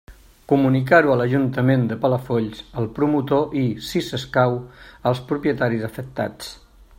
[0.51, 4.57] Comunicar-ho a l'Ajuntament de Palafolls, al promotor i, si escau,
[5.11, 6.51] als propietaris afectats.